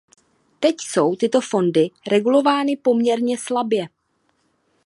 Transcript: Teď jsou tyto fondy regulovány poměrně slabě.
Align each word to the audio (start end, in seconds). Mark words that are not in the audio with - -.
Teď 0.59 0.75
jsou 0.79 1.15
tyto 1.15 1.41
fondy 1.41 1.91
regulovány 2.11 2.77
poměrně 2.77 3.37
slabě. 3.37 3.87